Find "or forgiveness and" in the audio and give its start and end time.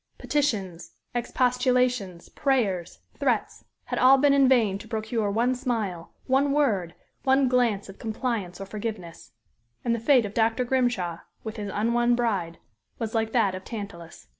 8.59-9.93